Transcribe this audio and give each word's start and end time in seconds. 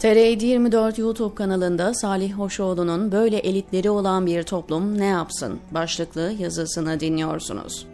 TR 0.00 0.06
24 0.06 0.98
YouTube 0.98 1.34
kanalında 1.34 1.94
Salih 1.94 2.32
Hoşoğlu'nun 2.32 3.12
böyle 3.12 3.38
elitleri 3.38 3.90
olan 3.90 4.26
bir 4.26 4.42
toplum 4.42 4.98
ne 4.98 5.04
yapsın 5.04 5.60
başlıklı 5.70 6.32
yazısını 6.38 7.00
dinliyorsunuz. 7.00 7.86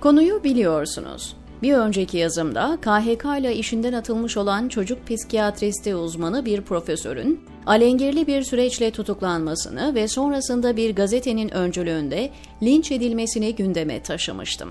Konuyu 0.00 0.44
biliyorsunuz. 0.44 1.36
Bir 1.62 1.74
önceki 1.74 2.18
yazımda 2.18 2.78
KHK 2.80 3.24
ile 3.40 3.56
işinden 3.56 3.92
atılmış 3.92 4.36
olan 4.36 4.68
çocuk 4.68 5.06
psikiyatristi 5.06 5.96
uzmanı 5.96 6.44
bir 6.44 6.60
profesörün 6.60 7.40
alengirli 7.66 8.26
bir 8.26 8.42
süreçle 8.42 8.90
tutuklanmasını 8.90 9.94
ve 9.94 10.08
sonrasında 10.08 10.76
bir 10.76 10.94
gazetenin 10.94 11.54
öncülüğünde 11.54 12.30
linç 12.62 12.92
edilmesini 12.92 13.54
gündeme 13.54 14.02
taşımıştım. 14.02 14.70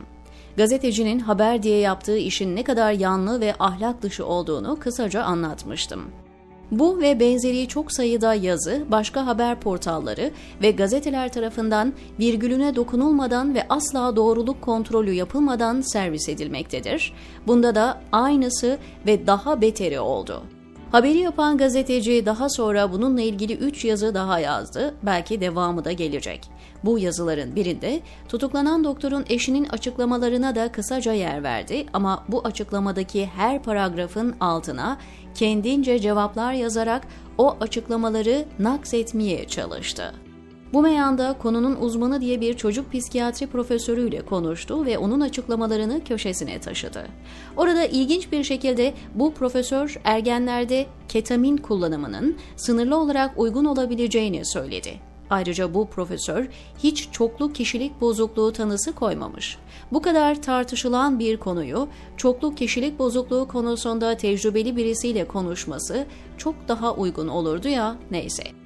Gazetecinin 0.57 1.20
haber 1.20 1.63
diye 1.63 1.80
yaptığı 1.80 2.17
işin 2.17 2.55
ne 2.55 2.63
kadar 2.63 2.91
yanlı 2.91 3.41
ve 3.41 3.55
ahlak 3.59 4.02
dışı 4.02 4.25
olduğunu 4.25 4.80
kısaca 4.80 5.23
anlatmıştım. 5.23 6.02
Bu 6.71 7.02
ve 7.02 7.20
benzeri 7.20 7.67
çok 7.67 7.91
sayıda 7.91 8.34
yazı, 8.34 8.85
başka 8.91 9.25
haber 9.27 9.59
portalları 9.59 10.31
ve 10.61 10.71
gazeteler 10.71 11.34
tarafından 11.34 11.94
virgülüne 12.20 12.75
dokunulmadan 12.75 13.55
ve 13.55 13.66
asla 13.70 14.16
doğruluk 14.16 14.61
kontrolü 14.61 15.11
yapılmadan 15.11 15.81
servis 15.81 16.30
edilmektedir. 16.30 17.13
Bunda 17.47 17.75
da 17.75 18.02
aynısı 18.11 18.77
ve 19.08 19.27
daha 19.27 19.61
beteri 19.61 19.99
oldu. 19.99 20.44
Haberi 20.93 21.17
yapan 21.17 21.57
gazeteci 21.57 22.25
daha 22.25 22.49
sonra 22.49 22.91
bununla 22.91 23.21
ilgili 23.21 23.53
3 23.53 23.85
yazı 23.85 24.13
daha 24.13 24.39
yazdı, 24.39 24.95
belki 25.03 25.41
devamı 25.41 25.85
da 25.85 25.91
gelecek. 25.91 26.49
Bu 26.83 26.99
yazıların 26.99 27.55
birinde 27.55 28.02
tutuklanan 28.29 28.83
doktorun 28.83 29.25
eşinin 29.29 29.66
açıklamalarına 29.66 30.55
da 30.55 30.71
kısaca 30.71 31.13
yer 31.13 31.43
verdi 31.43 31.85
ama 31.93 32.25
bu 32.27 32.41
açıklamadaki 32.43 33.25
her 33.25 33.63
paragrafın 33.63 34.35
altına 34.39 34.97
kendince 35.35 36.00
cevaplar 36.00 36.53
yazarak 36.53 37.07
o 37.38 37.57
açıklamaları 37.61 38.45
naksetmeye 38.59 39.47
çalıştı. 39.47 40.13
Bu 40.73 40.81
meyanda 40.81 41.35
konunun 41.41 41.75
uzmanı 41.75 42.21
diye 42.21 42.41
bir 42.41 42.53
çocuk 42.53 42.91
psikiyatri 42.91 43.47
profesörüyle 43.47 44.25
konuştu 44.25 44.85
ve 44.85 44.97
onun 44.97 45.21
açıklamalarını 45.21 46.03
köşesine 46.03 46.59
taşıdı. 46.59 47.07
Orada 47.57 47.85
ilginç 47.85 48.31
bir 48.31 48.43
şekilde 48.43 48.94
bu 49.16 49.33
profesör 49.33 49.99
ergenlerde 50.03 50.85
ketamin 51.09 51.57
kullanımının 51.57 52.38
sınırlı 52.55 52.97
olarak 52.97 53.39
uygun 53.39 53.66
olabileceğini 53.66 54.45
söyledi. 54.45 54.99
Ayrıca 55.29 55.73
bu 55.73 55.88
profesör 55.88 56.47
hiç 56.83 57.09
çoklu 57.11 57.53
kişilik 57.53 58.01
bozukluğu 58.01 58.51
tanısı 58.51 58.95
koymamış. 58.95 59.57
Bu 59.91 60.01
kadar 60.01 60.41
tartışılan 60.41 61.19
bir 61.19 61.38
konuyu 61.38 61.88
çoklu 62.17 62.55
kişilik 62.55 62.99
bozukluğu 62.99 63.47
konusunda 63.47 64.17
tecrübeli 64.17 64.75
birisiyle 64.75 65.27
konuşması 65.27 66.05
çok 66.38 66.55
daha 66.67 66.94
uygun 66.94 67.27
olurdu 67.27 67.67
ya 67.67 67.95
neyse. 68.11 68.62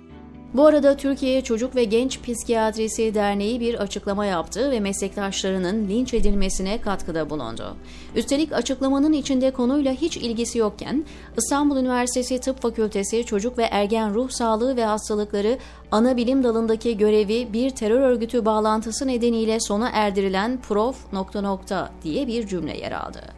Bu 0.53 0.65
arada 0.65 0.97
Türkiye 0.97 1.41
Çocuk 1.41 1.75
ve 1.75 1.83
Genç 1.83 2.21
Psikiyatrisi 2.21 3.13
Derneği 3.13 3.59
bir 3.59 3.75
açıklama 3.75 4.25
yaptı 4.25 4.71
ve 4.71 4.79
meslektaşlarının 4.79 5.87
linç 5.87 6.13
edilmesine 6.13 6.81
katkıda 6.81 7.29
bulundu. 7.29 7.77
Üstelik 8.15 8.53
açıklamanın 8.53 9.13
içinde 9.13 9.51
konuyla 9.51 9.93
hiç 9.93 10.17
ilgisi 10.17 10.57
yokken 10.57 11.05
İstanbul 11.37 11.77
Üniversitesi 11.77 12.39
Tıp 12.39 12.61
Fakültesi 12.61 13.25
Çocuk 13.25 13.57
ve 13.57 13.63
Ergen 13.63 14.13
Ruh 14.13 14.29
Sağlığı 14.29 14.75
ve 14.75 14.85
Hastalıkları 14.85 15.57
ana 15.91 16.17
bilim 16.17 16.43
dalındaki 16.43 16.97
görevi 16.97 17.53
bir 17.53 17.69
terör 17.69 18.01
örgütü 18.01 18.45
bağlantısı 18.45 19.07
nedeniyle 19.07 19.59
sona 19.59 19.89
erdirilen 19.89 20.61
prof 20.61 21.13
nokta 21.13 21.41
nokta 21.41 21.91
diye 22.03 22.27
bir 22.27 22.47
cümle 22.47 22.77
yer 22.77 22.91
aldı. 22.91 23.37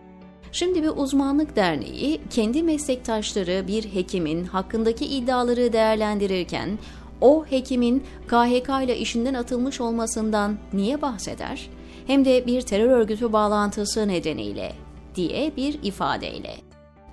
Şimdi 0.52 0.84
bir 0.84 0.92
uzmanlık 0.96 1.56
derneği 1.56 2.22
kendi 2.30 2.64
meslektaşları 2.64 3.68
bir 3.68 3.84
hekimin 3.84 4.46
hakkındaki 4.46 5.06
iddiaları 5.06 5.74
değerlendirirken 5.74 6.80
o 7.22 7.46
hekimin 7.46 8.04
KHK 8.28 8.70
ile 8.84 8.98
işinden 8.98 9.34
atılmış 9.34 9.82
olmasından 9.82 10.58
niye 10.74 11.02
bahseder? 11.02 11.70
Hem 12.08 12.26
de 12.26 12.48
bir 12.48 12.62
terör 12.62 12.90
örgütü 12.90 13.34
bağlantısı 13.34 14.08
nedeniyle 14.08 14.72
diye 15.16 15.52
bir 15.58 15.80
ifadeyle. 15.84 16.54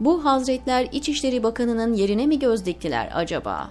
Bu 0.00 0.24
Hazretler 0.24 0.88
İçişleri 0.92 1.42
Bakanı'nın 1.42 1.94
yerine 1.94 2.26
mi 2.26 2.38
göz 2.38 2.66
diktiler 2.66 3.10
acaba? 3.14 3.70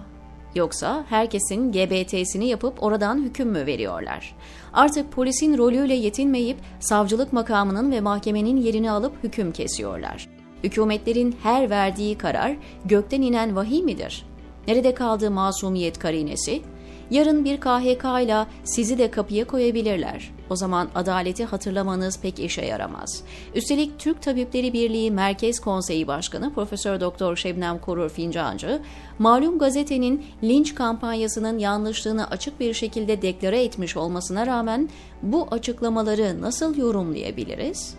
Yoksa 0.54 1.04
herkesin 1.08 1.72
GBT'sini 1.72 2.48
yapıp 2.48 2.82
oradan 2.82 3.22
hüküm 3.22 3.48
mü 3.48 3.66
veriyorlar? 3.66 4.34
Artık 4.72 5.12
polisin 5.12 5.58
rolüyle 5.58 5.94
yetinmeyip 5.94 6.56
savcılık 6.80 7.32
makamının 7.32 7.92
ve 7.92 8.00
mahkemenin 8.00 8.56
yerini 8.56 8.90
alıp 8.90 9.24
hüküm 9.24 9.52
kesiyorlar. 9.52 10.28
Hükümetlerin 10.64 11.36
her 11.42 11.70
verdiği 11.70 12.18
karar 12.18 12.56
gökten 12.84 13.22
inen 13.22 13.56
vahiy 13.56 13.82
midir? 13.82 14.26
Nerede 14.68 14.94
kaldı 14.94 15.30
masumiyet 15.30 15.98
karinesi? 15.98 16.62
Yarın 17.10 17.44
bir 17.44 17.60
KHK 17.60 18.04
ile 18.24 18.46
sizi 18.64 18.98
de 18.98 19.10
kapıya 19.10 19.46
koyabilirler. 19.46 20.30
O 20.50 20.56
zaman 20.56 20.88
adaleti 20.94 21.44
hatırlamanız 21.44 22.20
pek 22.20 22.38
işe 22.38 22.64
yaramaz. 22.64 23.22
Üstelik 23.54 23.98
Türk 23.98 24.22
Tabipleri 24.22 24.72
Birliği 24.72 25.10
Merkez 25.10 25.60
Konseyi 25.60 26.06
Başkanı 26.06 26.54
Profesör 26.54 27.00
Doktor 27.00 27.36
Şebnem 27.36 27.78
Korur 27.78 28.08
Fincancı, 28.08 28.82
malum 29.18 29.58
gazetenin 29.58 30.26
linç 30.42 30.74
kampanyasının 30.74 31.58
yanlışlığını 31.58 32.30
açık 32.30 32.60
bir 32.60 32.74
şekilde 32.74 33.22
deklare 33.22 33.64
etmiş 33.64 33.96
olmasına 33.96 34.46
rağmen 34.46 34.88
bu 35.22 35.48
açıklamaları 35.50 36.42
nasıl 36.42 36.76
yorumlayabiliriz? 36.76 37.94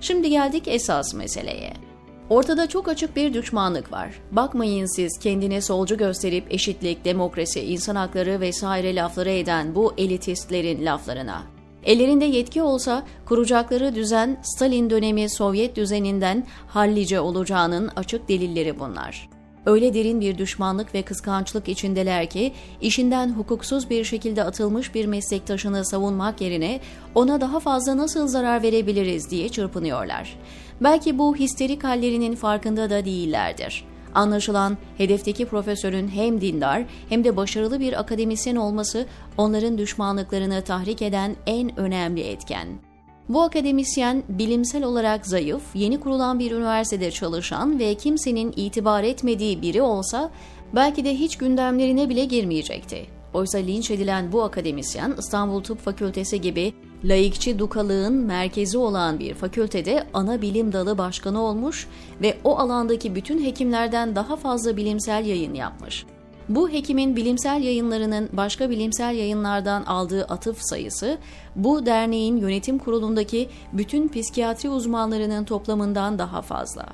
Şimdi 0.00 0.30
geldik 0.30 0.68
esas 0.68 1.14
meseleye. 1.14 1.89
Ortada 2.30 2.68
çok 2.68 2.88
açık 2.88 3.16
bir 3.16 3.34
düşmanlık 3.34 3.92
var. 3.92 4.10
Bakmayın 4.32 4.86
siz 4.96 5.18
kendine 5.18 5.60
solcu 5.60 5.96
gösterip 5.96 6.44
eşitlik, 6.52 7.04
demokrasi, 7.04 7.60
insan 7.60 7.96
hakları 7.96 8.40
vesaire 8.40 8.96
lafları 8.96 9.30
eden 9.30 9.74
bu 9.74 9.94
elitistlerin 9.98 10.86
laflarına. 10.86 11.42
Ellerinde 11.84 12.24
yetki 12.24 12.62
olsa 12.62 13.02
kuracakları 13.26 13.94
düzen 13.94 14.40
Stalin 14.42 14.90
dönemi 14.90 15.30
Sovyet 15.30 15.76
düzeninden 15.76 16.46
hallice 16.68 17.20
olacağının 17.20 17.90
açık 17.96 18.28
delilleri 18.28 18.80
bunlar. 18.80 19.28
Öyle 19.66 19.94
derin 19.94 20.20
bir 20.20 20.38
düşmanlık 20.38 20.94
ve 20.94 21.02
kıskançlık 21.02 21.68
içindeler 21.68 22.30
ki 22.30 22.52
işinden 22.80 23.32
hukuksuz 23.32 23.90
bir 23.90 24.04
şekilde 24.04 24.44
atılmış 24.44 24.94
bir 24.94 25.06
meslektaşını 25.06 25.84
savunmak 25.84 26.40
yerine 26.40 26.80
ona 27.14 27.40
daha 27.40 27.60
fazla 27.60 27.96
nasıl 27.96 28.28
zarar 28.28 28.62
verebiliriz 28.62 29.30
diye 29.30 29.48
çırpınıyorlar. 29.48 30.38
Belki 30.80 31.18
bu 31.18 31.36
histerik 31.36 31.84
hallerinin 31.84 32.34
farkında 32.34 32.90
da 32.90 33.04
değillerdir. 33.04 33.84
Anlaşılan 34.14 34.78
hedefteki 34.98 35.46
profesörün 35.46 36.08
hem 36.08 36.40
dindar 36.40 36.84
hem 37.08 37.24
de 37.24 37.36
başarılı 37.36 37.80
bir 37.80 38.00
akademisyen 38.00 38.56
olması 38.56 39.06
onların 39.38 39.78
düşmanlıklarını 39.78 40.62
tahrik 40.62 41.02
eden 41.02 41.36
en 41.46 41.80
önemli 41.80 42.20
etken. 42.20 42.89
Bu 43.30 43.42
akademisyen 43.42 44.22
bilimsel 44.28 44.84
olarak 44.84 45.26
zayıf, 45.26 45.62
yeni 45.74 46.00
kurulan 46.00 46.38
bir 46.38 46.50
üniversitede 46.50 47.10
çalışan 47.10 47.78
ve 47.78 47.94
kimsenin 47.94 48.52
itibar 48.56 49.02
etmediği 49.02 49.62
biri 49.62 49.82
olsa 49.82 50.30
belki 50.74 51.04
de 51.04 51.14
hiç 51.14 51.38
gündemlerine 51.38 52.08
bile 52.08 52.24
girmeyecekti. 52.24 53.06
Oysa 53.34 53.58
linç 53.58 53.90
edilen 53.90 54.32
bu 54.32 54.42
akademisyen 54.42 55.14
İstanbul 55.18 55.62
Tıp 55.62 55.80
Fakültesi 55.80 56.40
gibi 56.40 56.72
laikçi 57.04 57.58
dukalığın 57.58 58.14
merkezi 58.14 58.78
olan 58.78 59.18
bir 59.18 59.34
fakültede 59.34 60.06
ana 60.14 60.42
bilim 60.42 60.72
dalı 60.72 60.98
başkanı 60.98 61.42
olmuş 61.42 61.88
ve 62.22 62.36
o 62.44 62.58
alandaki 62.58 63.14
bütün 63.14 63.44
hekimlerden 63.44 64.16
daha 64.16 64.36
fazla 64.36 64.76
bilimsel 64.76 65.26
yayın 65.26 65.54
yapmış. 65.54 66.06
Bu 66.48 66.70
hekimin 66.70 67.16
bilimsel 67.16 67.62
yayınlarının 67.62 68.28
başka 68.32 68.70
bilimsel 68.70 69.14
yayınlardan 69.14 69.84
aldığı 69.84 70.24
atıf 70.24 70.58
sayısı, 70.60 71.18
bu 71.56 71.86
derneğin 71.86 72.36
yönetim 72.36 72.78
kurulundaki 72.78 73.48
bütün 73.72 74.08
psikiyatri 74.08 74.68
uzmanlarının 74.68 75.44
toplamından 75.44 76.18
daha 76.18 76.42
fazla. 76.42 76.86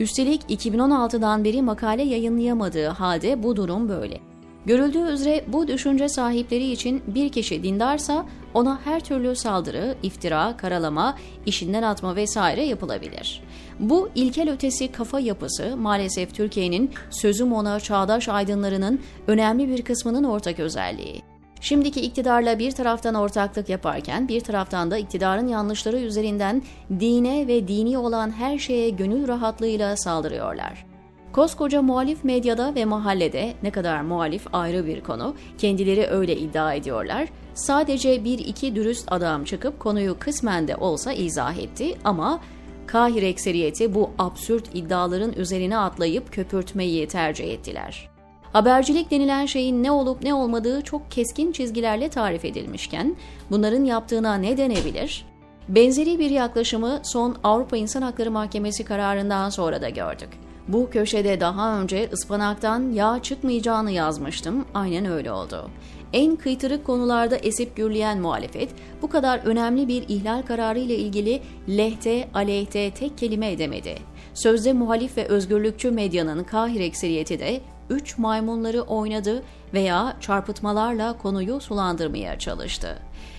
Üstelik 0.00 0.42
2016'dan 0.50 1.44
beri 1.44 1.62
makale 1.62 2.02
yayınlayamadığı 2.02 2.86
halde 2.86 3.42
bu 3.42 3.56
durum 3.56 3.88
böyle. 3.88 4.29
Görüldüğü 4.66 5.12
üzere 5.12 5.44
bu 5.48 5.68
düşünce 5.68 6.08
sahipleri 6.08 6.70
için 6.70 7.02
bir 7.06 7.28
kişi 7.28 7.62
dindarsa 7.62 8.26
ona 8.54 8.80
her 8.84 9.00
türlü 9.00 9.36
saldırı, 9.36 9.94
iftira, 10.02 10.56
karalama, 10.56 11.16
işinden 11.46 11.82
atma 11.82 12.16
vesaire 12.16 12.64
yapılabilir. 12.64 13.42
Bu 13.78 14.08
ilkel 14.14 14.50
ötesi 14.50 14.92
kafa 14.92 15.20
yapısı 15.20 15.76
maalesef 15.76 16.34
Türkiye'nin 16.34 16.90
sözüm 17.10 17.52
ona 17.52 17.80
çağdaş 17.80 18.28
aydınlarının 18.28 19.00
önemli 19.26 19.68
bir 19.68 19.82
kısmının 19.82 20.24
ortak 20.24 20.60
özelliği. 20.60 21.22
Şimdiki 21.60 22.00
iktidarla 22.00 22.58
bir 22.58 22.72
taraftan 22.72 23.14
ortaklık 23.14 23.68
yaparken 23.68 24.28
bir 24.28 24.40
taraftan 24.40 24.90
da 24.90 24.98
iktidarın 24.98 25.48
yanlışları 25.48 25.98
üzerinden 25.98 26.62
dine 27.00 27.46
ve 27.46 27.68
dini 27.68 27.98
olan 27.98 28.30
her 28.30 28.58
şeye 28.58 28.90
gönül 28.90 29.28
rahatlığıyla 29.28 29.96
saldırıyorlar. 29.96 30.89
Koskoca 31.32 31.82
muhalif 31.82 32.24
medyada 32.24 32.74
ve 32.74 32.84
mahallede 32.84 33.54
ne 33.62 33.70
kadar 33.70 34.00
muhalif 34.00 34.46
ayrı 34.52 34.86
bir 34.86 35.00
konu, 35.00 35.34
kendileri 35.58 36.06
öyle 36.06 36.36
iddia 36.36 36.74
ediyorlar. 36.74 37.28
Sadece 37.54 38.24
bir 38.24 38.38
iki 38.38 38.76
dürüst 38.76 39.12
adam 39.12 39.44
çıkıp 39.44 39.80
konuyu 39.80 40.18
kısmen 40.18 40.68
de 40.68 40.76
olsa 40.76 41.12
izah 41.12 41.56
etti 41.56 41.94
ama 42.04 42.40
Kahir 42.86 43.22
ekseriyeti 43.22 43.94
bu 43.94 44.10
absürt 44.18 44.64
iddiaların 44.74 45.32
üzerine 45.32 45.78
atlayıp 45.78 46.32
köpürtmeyi 46.32 47.08
tercih 47.08 47.52
ettiler. 47.52 48.10
Habercilik 48.52 49.10
denilen 49.10 49.46
şeyin 49.46 49.82
ne 49.82 49.90
olup 49.90 50.22
ne 50.22 50.34
olmadığı 50.34 50.82
çok 50.82 51.10
keskin 51.10 51.52
çizgilerle 51.52 52.08
tarif 52.08 52.44
edilmişken 52.44 53.16
bunların 53.50 53.84
yaptığına 53.84 54.34
ne 54.34 54.56
denebilir? 54.56 55.26
Benzeri 55.68 56.18
bir 56.18 56.30
yaklaşımı 56.30 57.00
son 57.02 57.36
Avrupa 57.44 57.76
İnsan 57.76 58.02
Hakları 58.02 58.30
Mahkemesi 58.30 58.84
kararından 58.84 59.50
sonra 59.50 59.82
da 59.82 59.88
gördük. 59.88 60.28
Bu 60.72 60.90
köşede 60.90 61.40
daha 61.40 61.80
önce 61.80 62.08
ıspanaktan 62.12 62.92
yağ 62.92 63.18
çıkmayacağını 63.22 63.90
yazmıştım. 63.90 64.64
Aynen 64.74 65.04
öyle 65.04 65.32
oldu. 65.32 65.70
En 66.12 66.36
kıytırık 66.36 66.86
konularda 66.86 67.36
esip 67.36 67.76
gürleyen 67.76 68.20
muhalefet 68.20 68.68
bu 69.02 69.10
kadar 69.10 69.38
önemli 69.38 69.88
bir 69.88 70.02
ihlal 70.08 70.42
kararı 70.42 70.78
ile 70.78 70.96
ilgili 70.96 71.42
lehte, 71.68 72.28
aleyhte 72.34 72.90
tek 72.90 73.18
kelime 73.18 73.52
edemedi. 73.52 73.94
Sözde 74.34 74.72
muhalif 74.72 75.16
ve 75.16 75.26
özgürlükçü 75.26 75.90
medyanın 75.90 76.44
kahir 76.44 76.80
ekseriyeti 76.80 77.38
de 77.38 77.60
üç 77.90 78.18
maymunları 78.18 78.80
oynadı 78.80 79.42
veya 79.74 80.16
çarpıtmalarla 80.20 81.18
konuyu 81.18 81.60
sulandırmaya 81.60 82.38
çalıştı. 82.38 82.98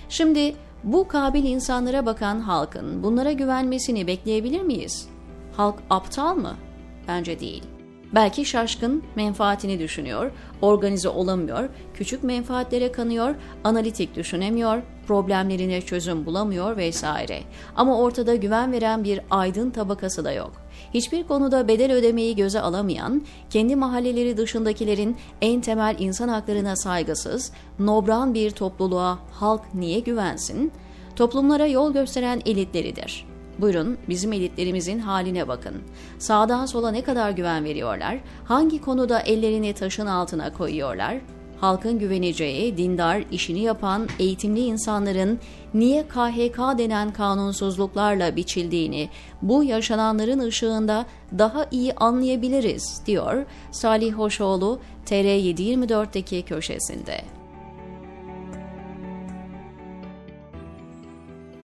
Şimdi 0.10 0.56
bu 0.84 1.08
kabil 1.08 1.44
insanlara 1.44 2.06
bakan 2.06 2.40
halkın 2.40 3.04
bunlara 3.04 3.32
güvenmesini 3.32 4.08
bekleyebilir 4.08 4.62
miyiz? 4.62 5.08
Halk 5.58 5.76
aptal 5.90 6.36
mı? 6.36 6.56
Bence 7.12 7.40
değil. 7.40 7.64
Belki 8.16 8.46
şaşkın, 8.46 9.04
menfaatini 9.16 9.80
düşünüyor, 9.80 10.32
organize 10.62 11.10
olamıyor, 11.10 11.70
küçük 11.94 12.24
menfaatlere 12.24 12.92
kanıyor, 12.92 13.36
analitik 13.64 14.16
düşünemiyor, 14.16 14.82
problemlerine 15.08 15.82
çözüm 15.82 16.26
bulamıyor 16.26 16.78
vesaire. 16.78 17.40
Ama 17.76 18.00
ortada 18.00 18.36
güven 18.36 18.72
veren 18.72 19.04
bir 19.04 19.20
aydın 19.30 19.70
tabakası 19.70 20.26
da 20.26 20.32
yok. 20.32 20.52
Hiçbir 20.94 21.24
konuda 21.24 21.68
bedel 21.68 21.94
ödemeyi 21.94 22.36
göze 22.36 22.62
alamayan, 22.62 23.22
kendi 23.50 23.76
mahalleleri 23.76 24.38
dışındakilerin 24.38 25.18
en 25.42 25.62
temel 25.62 25.96
insan 26.00 26.28
haklarına 26.28 26.76
saygısız, 26.76 27.52
nobran 27.80 28.34
bir 28.34 28.52
topluluğa 28.52 29.20
halk 29.32 29.62
niye 29.74 30.00
güvensin? 30.00 30.72
Toplumlara 31.16 31.68
yol 31.68 31.94
gösteren 31.94 32.42
elitleridir. 32.46 33.31
Buyurun 33.62 33.98
bizim 34.10 34.34
elitlerimizin 34.34 35.00
haline 35.00 35.48
bakın. 35.48 35.76
Sağdan 36.20 36.66
sola 36.66 36.92
ne 36.92 37.02
kadar 37.02 37.32
güven 37.32 37.64
veriyorlar? 37.64 38.18
Hangi 38.46 38.82
konuda 38.82 39.20
ellerini 39.20 39.74
taşın 39.74 40.06
altına 40.06 40.54
koyuyorlar? 40.54 41.18
Halkın 41.60 42.00
güveneceği, 42.00 42.78
dindar, 42.78 43.24
işini 43.32 43.60
yapan, 43.60 44.08
eğitimli 44.20 44.60
insanların 44.60 45.40
niye 45.74 46.08
KHK 46.08 46.58
denen 46.78 47.14
kanunsuzluklarla 47.14 48.36
biçildiğini 48.36 49.10
bu 49.42 49.64
yaşananların 49.64 50.40
ışığında 50.40 51.06
daha 51.38 51.66
iyi 51.72 51.94
anlayabiliriz, 51.94 53.02
diyor 53.06 53.46
Salih 53.72 54.14
Hoşoğlu 54.14 54.80
TR724'deki 55.06 56.42
köşesinde. 56.42 57.41